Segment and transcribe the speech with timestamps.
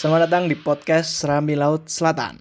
[0.00, 2.40] Selamat datang di podcast Serambi Laut Selatan.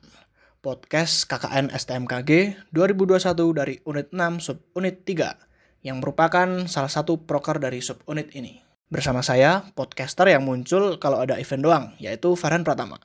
[0.60, 7.80] Podcast KKN STMKG 2021 dari Unit 6 Subunit 3 yang merupakan salah satu proker dari
[7.80, 8.60] subunit ini.
[8.88, 13.00] Bersama saya, podcaster yang muncul kalau ada event doang, yaitu Farhan Pratama.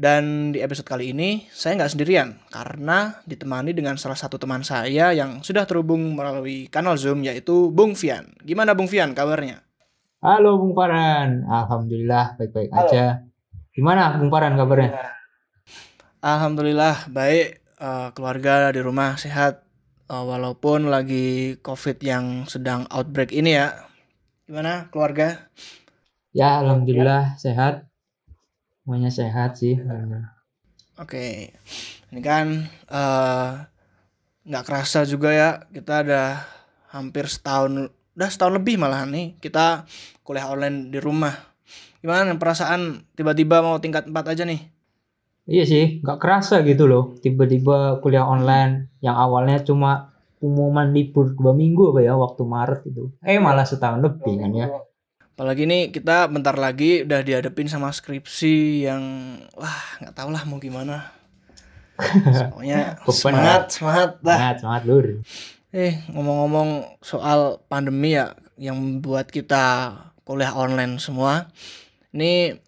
[0.00, 5.12] Dan di episode kali ini, saya nggak sendirian, karena ditemani dengan salah satu teman saya
[5.12, 8.32] yang sudah terhubung melalui kanal Zoom, yaitu Bung Fian.
[8.40, 9.60] Gimana Bung Fian kabarnya?
[10.24, 13.28] Halo Bung Farhan, Alhamdulillah baik-baik aja.
[13.76, 14.96] Gimana Bung Farhan kabarnya?
[16.24, 19.64] Alhamdulillah baik, Eh, keluarga di rumah sehat,
[20.10, 23.84] Eh, walaupun lagi COVID yang sedang outbreak ini ya.
[24.48, 25.46] Gimana keluarga?
[26.32, 27.89] Ya Alhamdulillah sehat.
[28.90, 29.78] Semuanya sehat sih.
[30.98, 31.54] Oke,
[32.10, 33.50] ini kan eh,
[34.42, 36.42] nggak kerasa juga ya kita ada
[36.90, 37.86] hampir setahun,
[38.18, 39.86] udah setahun lebih malah nih kita
[40.26, 41.30] kuliah online di rumah.
[42.02, 44.58] Gimana perasaan tiba-tiba mau tingkat 4 aja nih?
[45.46, 47.14] Iya sih, nggak kerasa gitu loh.
[47.22, 53.14] Tiba-tiba kuliah online yang awalnya cuma pengumuman libur dua minggu apa ya waktu Maret itu.
[53.22, 54.66] Eh malah setahun lebih kan ya.
[55.40, 59.00] Apalagi nih kita bentar lagi udah dihadapin sama skripsi yang
[59.56, 61.16] wah nggak tahu lah mau gimana.
[62.52, 64.36] Pokoknya semangat, semangat dah.
[64.36, 65.06] Semangat, semangat lur.
[65.72, 69.96] Eh ngomong-ngomong soal pandemi ya yang membuat kita
[70.28, 71.48] kuliah online semua.
[72.12, 72.60] Ini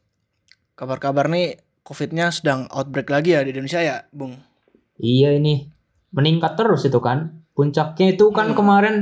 [0.73, 4.41] kabar-kabar nih COVID-nya sedang outbreak lagi ya di Indonesia ya, Bung.
[4.97, 5.69] Iya ini
[6.09, 7.45] meningkat terus itu kan.
[7.53, 8.57] Puncaknya itu kan Hmm.
[8.57, 8.97] kemarin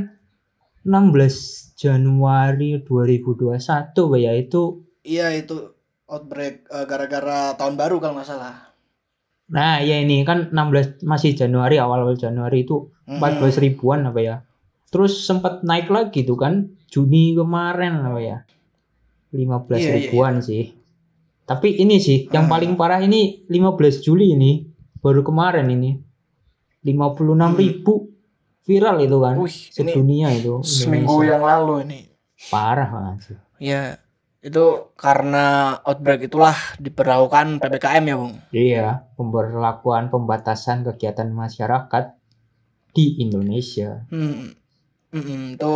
[0.84, 5.56] 16 Januari 2021 Pak, ya itu Iya itu
[6.04, 8.68] outbreak eh, gara-gara tahun baru kalau nggak salah.
[9.50, 13.18] Nah, ya ini kan 16 masih Januari awal-awal Januari itu Hmm.
[13.18, 14.36] 14 ribuan apa ya.
[14.90, 18.38] Terus sempat naik lagi tuh kan Juni kemarin apa ya.
[19.30, 20.74] 15 Iya, iya, ribuan sih.
[21.46, 22.54] Tapi ini sih yang Hmm.
[22.54, 24.62] paling parah ini 15 Juli ini
[25.00, 25.98] baru kemarin ini
[26.82, 28.09] 56 ribu
[28.64, 29.34] viral itu kan.
[29.38, 31.32] Wih, ini sedunia itu seminggu Indonesia.
[31.34, 32.00] yang lalu ini.
[32.48, 33.38] parah banget sih.
[33.60, 34.00] Ya,
[34.40, 38.34] itu karena outbreak itulah diperlakukan PPKM ya, Bung.
[38.48, 38.86] Iya,
[39.20, 42.16] pemberlakuan pembatasan kegiatan masyarakat
[42.96, 44.08] di Indonesia.
[44.08, 44.56] Hmm.
[45.10, 45.74] Mm-mm, itu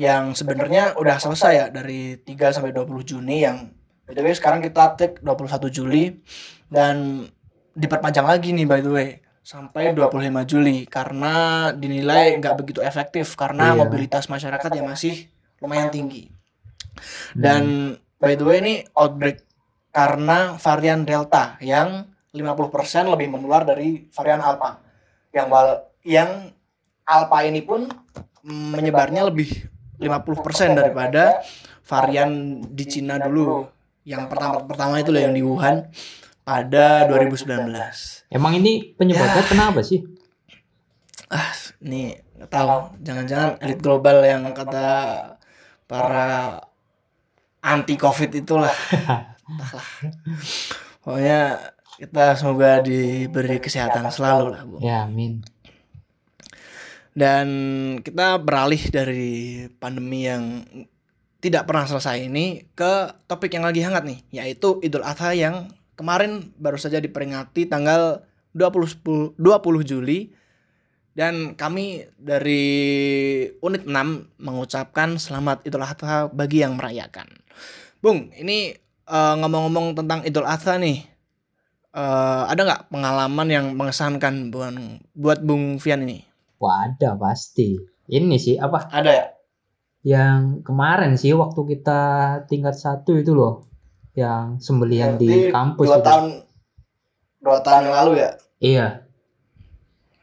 [0.00, 3.68] yang sebenarnya udah selesai ya dari 3 sampai 20 Juni yang
[4.08, 6.16] BTW sekarang kita take 21 Juli
[6.72, 7.28] dan
[7.76, 9.08] diperpanjang lagi nih by the way
[9.44, 10.08] sampai 25
[10.48, 13.84] Juli karena dinilai nggak begitu efektif karena Iya.
[13.84, 15.28] mobilitas masyarakat yang masih
[15.60, 16.32] lumayan tinggi.
[17.36, 19.44] Dan by the way ini outbreak
[19.92, 24.80] karena varian Delta yang 50% lebih menular dari varian Alpha.
[25.30, 26.30] Yang wal- yang
[27.04, 27.86] Alpha ini pun
[28.42, 29.68] menyebarnya lebih
[30.00, 31.44] 50% daripada
[31.84, 32.30] varian
[32.64, 33.68] di Cina dulu.
[34.04, 35.84] Yang pertama pertama itu loh yang di Wuhan
[36.44, 38.28] pada 2019.
[38.28, 40.04] Emang ini penyebabnya kenapa sih?
[41.32, 41.50] Ah,
[41.80, 43.00] ini nggak tahu.
[43.00, 44.86] Jangan-jangan elit global yang kata
[45.88, 46.60] para
[47.64, 48.72] anti covid itulah.
[49.48, 49.88] Entahlah.
[51.00, 51.40] Pokoknya
[51.96, 54.76] kita semoga diberi kesehatan selalu lah, Bu.
[54.84, 55.44] Ya, amin.
[57.14, 57.48] Dan
[58.02, 60.66] kita beralih dari pandemi yang
[61.38, 66.52] tidak pernah selesai ini ke topik yang lagi hangat nih, yaitu Idul Adha yang kemarin
[66.58, 68.22] baru saja diperingati tanggal
[68.54, 69.38] 20, 20
[69.82, 70.30] Juli
[71.14, 72.66] dan kami dari
[73.62, 77.30] unit 6 mengucapkan selamat Idul Adha bagi yang merayakan.
[78.02, 78.74] Bung, ini
[79.06, 81.06] eh, ngomong-ngomong tentang Idul Adha nih,
[81.94, 84.74] eh, ada nggak pengalaman yang mengesankan buat,
[85.14, 86.26] buat Bung Fian ini?
[86.58, 87.78] Wah, ada pasti.
[88.04, 89.26] Ini sih apa Ada ya?
[90.04, 92.00] yang kemarin sih waktu kita
[92.44, 93.64] tingkat satu itu loh,
[94.14, 96.06] yang sembelihan di Berarti kampus dua itu.
[96.06, 96.24] tahun
[97.44, 98.30] dua tahun yang lalu ya
[98.64, 98.86] Iya.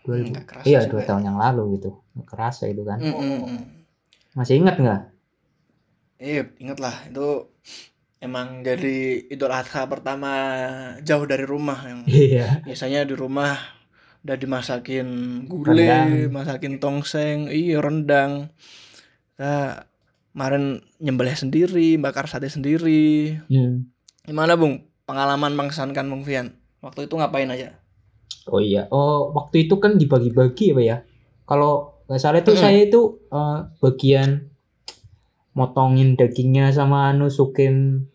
[0.01, 1.07] 2000 Nggak kerasa iya, dua ya.
[1.13, 1.89] tahun yang lalu gitu.
[2.17, 2.97] Nggak Kerasa itu kan.
[2.97, 3.59] Mm, mm.
[4.33, 5.01] Masih ingat nggak?
[6.21, 7.49] iya ingat lah itu
[8.21, 10.29] emang jadi idul adha pertama
[11.01, 12.61] jauh dari rumah yang Iya.
[12.61, 13.57] biasanya di rumah
[14.21, 15.07] udah dimasakin
[15.49, 18.53] gulai masakin tongseng iya rendang
[19.33, 19.89] kita
[20.31, 23.92] kemarin nyembelih sendiri bakar sate sendiri Hmm.
[24.24, 27.81] gimana bung pengalaman mengesankan bung Fian waktu itu ngapain aja
[28.50, 28.89] Oh iya.
[28.89, 30.98] Oh, waktu itu kan dibagi-bagi apa ya?
[31.45, 34.50] Kalau nggak salah itu saya itu eh, bagian
[35.54, 38.07] motongin dagingnya sama nusukin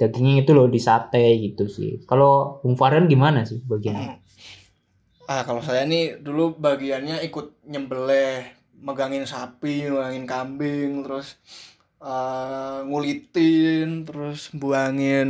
[0.00, 2.02] dagingnya itu loh di sate gitu sih.
[2.10, 4.18] Kalau Bung Farhan gimana sih bagian?
[5.28, 8.48] Ah, kalau saya nih dulu bagiannya ikut nyembelih,
[8.86, 11.36] megangin sapi, megangin kambing, terus
[12.02, 15.28] eh, ngulitin, terus buangin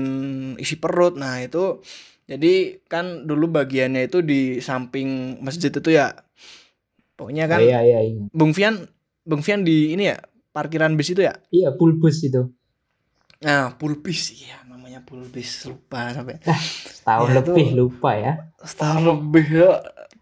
[0.61, 1.15] isi perut.
[1.17, 1.81] Nah, itu
[2.29, 6.13] jadi kan dulu bagiannya itu di samping masjid itu ya.
[7.19, 8.87] Pokoknya kan iya iya iya Bung Fian,
[9.27, 10.19] Bung Fian di ini ya,
[10.55, 11.35] parkiran bis itu ya.
[11.51, 12.43] iya pulbus itu
[13.39, 16.43] Nah, pulbis iya namanya pulbis lupa sampai
[16.97, 18.33] setahun Ya, itu- lebih lupa ya
[18.67, 19.71] setahun lebih ya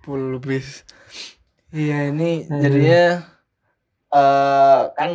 [0.04, 0.84] pulbis.
[1.76, 2.60] Iya ini Hmm.
[2.64, 3.04] jadinya
[4.16, 5.10] eh kan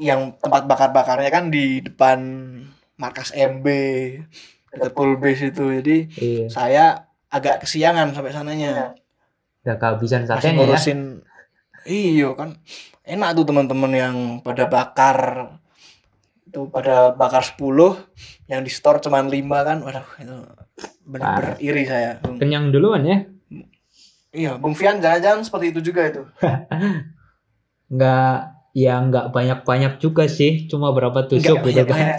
[0.00, 2.18] yang tempat bakar-bakarnya kan di depan
[2.96, 3.66] markas MB
[4.72, 5.64] dekat pulbis itu.
[5.76, 6.84] Jadi iya saya
[7.28, 8.96] agak kesiangan sampai sananya.
[9.60, 11.00] udah kehabisan Masih satenya ya ngurusin
[11.84, 12.56] Iya kan.
[13.04, 15.18] Enak tuh teman-teman yang pada bakar
[16.48, 17.60] itu pada bakar 10
[18.48, 19.78] yang di store cuman 5 kan.
[19.84, 20.36] Waduh, itu
[21.04, 22.24] benar-benar iri saya.
[22.40, 23.20] Kenyang duluan ya
[24.30, 26.22] Iya, Bung Fian jangan-jangan seperti itu juga itu.
[27.94, 28.34] nggak
[28.70, 32.18] ya nggak banyak banyak juga sih cuma berapa tusuk gitu kan banyak-banyak.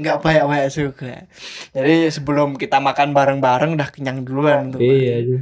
[0.00, 1.28] Enggak banyak-banyak juga.
[1.76, 4.80] Jadi sebelum kita makan bareng-bareng udah kenyang duluan tuh.
[4.80, 5.40] iya tuh.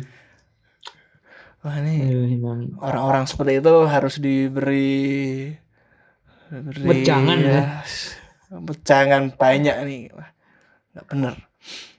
[1.67, 5.50] Wah, emang orang-orang seperti itu harus diberi
[6.47, 7.62] diberi Wejangan, ya.
[8.55, 10.31] wejangan banyak nih Wah,
[10.94, 11.35] nggak bener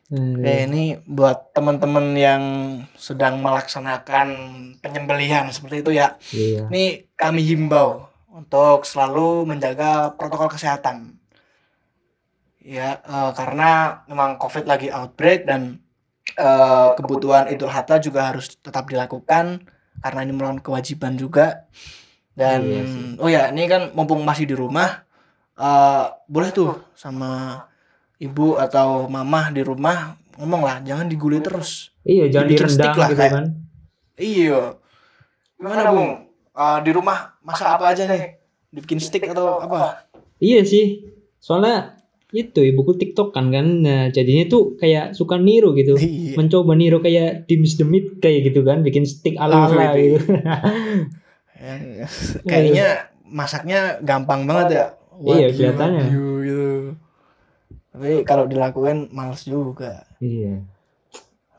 [0.07, 2.43] eh, Oke, ini buat teman-teman yang
[2.95, 4.27] sedang melaksanakan
[4.79, 6.15] penyembelihan seperti itu ya.
[6.31, 6.71] Iya.
[6.71, 6.83] Ini
[7.19, 11.19] kami himbau untuk selalu menjaga protokol kesehatan.
[12.63, 15.83] Ya eh, karena memang covid lagi outbreak dan
[16.39, 19.67] eh, kebutuhan idul adha juga harus tetap dilakukan
[19.99, 21.67] karena ini merupakan kewajiban juga.
[22.37, 23.07] Dan Iya sih.
[23.19, 25.03] oh ya ini kan mumpung masih di rumah
[25.59, 27.65] eh, boleh tuh sama
[28.17, 32.93] ibu atau mamah di rumah ngomong lah jangan digulai terus iya jangan dibikin direndang stick
[32.95, 33.45] lah, gitu kayak- kan
[34.17, 34.61] Iya.
[35.55, 36.09] Gimana Bung?
[36.51, 38.33] Eh, di rumah masak apa aja nih?
[38.67, 40.09] Dibikin stick atau apa?
[40.37, 41.01] iya sih
[41.37, 41.97] soalnya
[42.29, 46.33] itu ibuku tiktok kan kan nah, jadinya tuh kayak suka niru gitu Iya.
[46.33, 50.17] mencoba niru kayak Dims the Meat kayak gitu kan bikin stick ala ala Oh, gitu
[51.57, 52.05] Ya,
[52.45, 52.87] Kayaknya
[53.23, 54.85] masaknya gampang banget ya.
[55.17, 56.05] Iya, Wagyu, kelihatannya.
[57.97, 60.05] Tapi kalau dilakukan males juga.
[60.21, 60.61] iya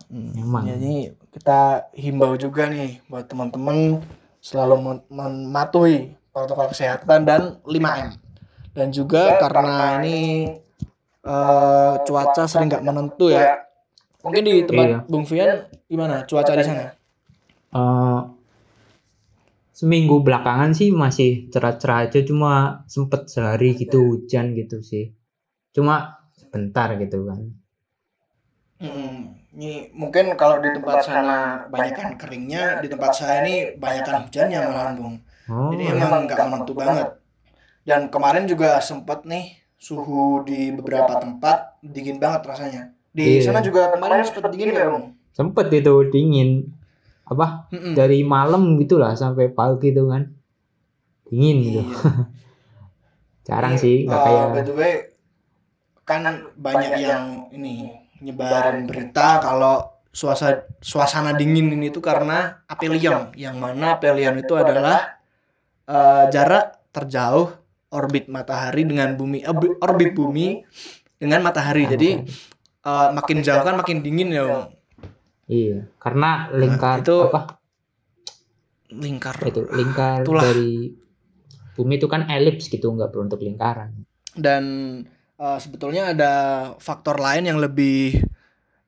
[0.06, 0.64] Hmm, Emang.
[0.64, 4.00] Jadi kita himbau juga nih buat teman-teman
[4.40, 8.16] selalu mematuhi protokol kesehatan dan 5M.
[8.72, 10.48] Dan juga karena ini
[11.26, 13.66] eh, cuaca sering nggak menentu ya.
[14.22, 14.98] Mungkin di tempat Iya.
[15.10, 16.94] Bung Fian gimana cuaca di sana?
[17.74, 18.20] Eh,
[19.74, 25.14] seminggu belakangan sih masih cerah-cerah aja cuma sempet sehari gitu hujan gitu sih
[25.70, 27.40] cuma sebentar gitu kan
[28.78, 34.58] Mm, Ini mungkin kalau di tempat sana banyakan keringnya, di tempat saya ini banyakan hujannya
[34.70, 35.16] malahan Bung.
[35.50, 37.08] oh Jadi emang nggak menentu banget.
[37.82, 42.82] Dan kemarin juga sempet nih suhu di beberapa tempat dingin banget rasanya.
[43.10, 43.50] Di Iya.
[43.50, 45.06] sana juga kemarin sempet dingin ya Bung?
[45.34, 46.50] sempet itu dingin
[47.26, 47.94] apa Mm-mm.
[47.94, 50.22] dari malam gitulah sampai pagi gitu kan
[51.26, 51.94] dingin gitu Iya.
[53.48, 54.92] jarang Ini, sih nggak eh, kayak by the way,
[56.08, 56.24] kan
[56.56, 57.92] banyak yang ini
[58.24, 65.20] nyebarin berita kalau suasana suasana dingin ini tuh karena apelion, yang mana apelion itu adalah
[65.84, 67.52] eh, jarak terjauh
[67.92, 70.64] orbit matahari dengan bumi orbi- orbit bumi
[71.20, 71.86] dengan matahari.
[71.86, 72.10] Jadi
[72.82, 74.66] eh, makin jauh kan makin dingin ya, Bung.
[75.46, 77.60] iya karena lingkar itu- apa
[78.88, 79.36] lingkar.
[79.44, 80.42] itu lingkar Itulah.
[80.48, 80.92] dari
[81.76, 84.02] bumi itu kan elips gitu nggak berbentuk lingkaran
[84.34, 84.64] dan
[85.38, 86.32] eh, sebetulnya ada
[86.82, 88.20] faktor lain yang lebih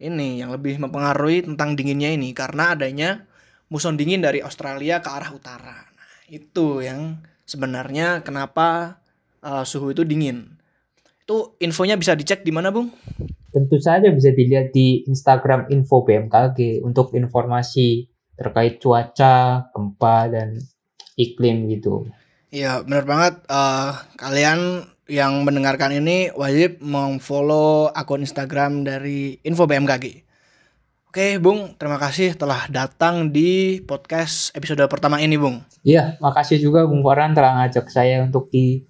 [0.00, 3.25] ini yang lebih mempengaruhi tentang dinginnya ini karena adanya
[3.71, 5.78] muson dingin dari Australia ke arah utara.
[5.87, 8.99] Nah, itu yang sebenarnya kenapa
[9.40, 10.59] eh, suhu itu dingin.
[11.25, 12.90] Itu infonya bisa dicek di mana, Bung?
[13.50, 18.07] tentu saja bisa dilihat di Instagram info BMKG untuk informasi
[18.38, 20.57] terkait cuaca, gempa dan
[21.19, 22.09] iklim gitu.
[22.50, 23.35] Iya, benar banget.
[23.47, 30.23] Eh, kalian yang mendengarkan ini wajib memfollow akun Instagram dari Info BMKG.
[31.11, 35.59] Oke, Bung, terima kasih telah datang di podcast episode pertama ini, Bung.
[35.83, 38.87] Iya, makasih juga Bung Farhan telah ngajak saya untuk di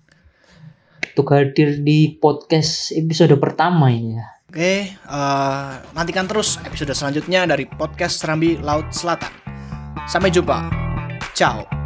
[1.17, 4.27] untuk hadir di podcast episode pertama ini ya.
[4.53, 9.33] Oke, eh, nantikan terus episode selanjutnya dari podcast Serambi Laut Selatan.
[10.05, 10.69] Sampai jumpa.
[11.33, 11.80] Ciao.